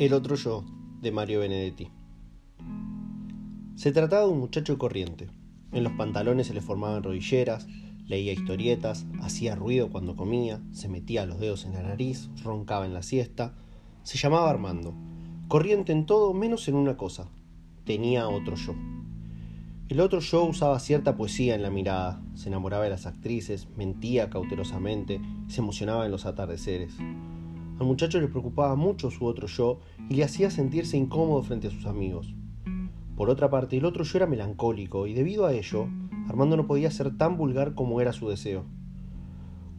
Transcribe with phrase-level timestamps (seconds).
[0.00, 0.64] El otro yo,
[1.02, 1.90] de Mario Benedetti.
[3.74, 5.28] Se trataba de un muchacho corriente.
[5.72, 7.66] En los pantalones se le formaban rodilleras,
[8.06, 12.94] leía historietas, hacía ruido cuando comía, se metía los dedos en la nariz, roncaba en
[12.94, 13.52] la siesta.
[14.02, 14.94] Se llamaba Armando.
[15.48, 17.28] Corriente en todo menos en una cosa.
[17.84, 18.74] Tenía otro yo.
[19.90, 24.30] El otro yo usaba cierta poesía en la mirada, se enamoraba de las actrices, mentía
[24.30, 26.94] cautelosamente, se emocionaba en los atardeceres.
[27.80, 29.80] Al muchacho le preocupaba mucho su otro yo
[30.10, 32.34] y le hacía sentirse incómodo frente a sus amigos.
[33.16, 35.88] Por otra parte, el otro yo era melancólico y debido a ello,
[36.28, 38.64] Armando no podía ser tan vulgar como era su deseo.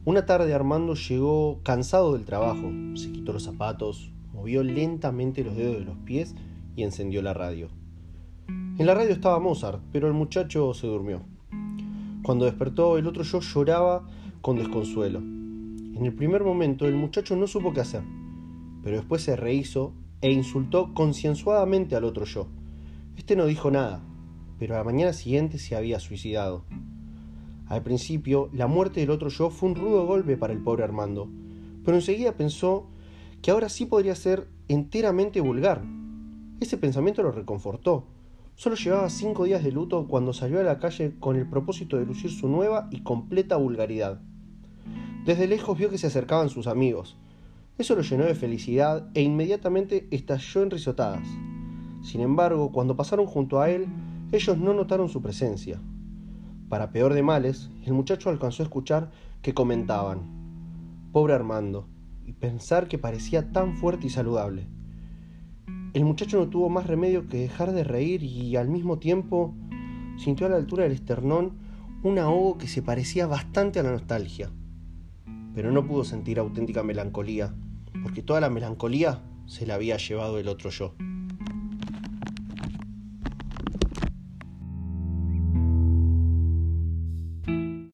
[0.04, 5.78] Una tarde Armando llegó cansado del trabajo, se quitó los zapatos, movió lentamente los dedos
[5.78, 6.34] de los pies
[6.74, 7.68] y encendió la radio.
[8.48, 11.20] En la radio estaba Mozart, pero el muchacho se durmió.
[12.24, 14.08] Cuando despertó, el otro yo lloraba
[14.40, 15.41] con desconsuelo.
[16.02, 18.02] En el primer momento el muchacho no supo qué hacer,
[18.82, 22.48] pero después se rehizo e insultó concienzuadamente al otro yo.
[23.16, 24.02] Este no dijo nada,
[24.58, 26.64] pero a la mañana siguiente se había suicidado.
[27.68, 31.30] Al principio, la muerte del otro yo fue un rudo golpe para el pobre Armando,
[31.84, 32.88] pero enseguida pensó
[33.40, 35.84] que ahora sí podría ser enteramente vulgar.
[36.58, 38.08] Ese pensamiento lo reconfortó.
[38.56, 42.06] Solo llevaba cinco días de luto cuando salió a la calle con el propósito de
[42.06, 44.20] lucir su nueva y completa vulgaridad.
[45.24, 47.16] Desde lejos vio que se acercaban sus amigos.
[47.78, 51.28] Eso lo llenó de felicidad e inmediatamente estalló en risotadas.
[52.02, 53.86] Sin embargo, cuando pasaron junto a él,
[54.32, 55.80] ellos no notaron su presencia.
[56.68, 59.12] Para peor de males, el muchacho alcanzó a escuchar
[59.42, 60.22] que comentaban,
[61.12, 61.86] pobre Armando,
[62.26, 64.66] y pensar que parecía tan fuerte y saludable.
[65.92, 69.54] El muchacho no tuvo más remedio que dejar de reír y al mismo tiempo
[70.16, 71.58] sintió a la altura del esternón
[72.02, 74.50] un ahogo que se parecía bastante a la nostalgia
[75.54, 77.54] pero no pudo sentir auténtica melancolía,
[78.02, 80.94] porque toda la melancolía se la había llevado el otro yo.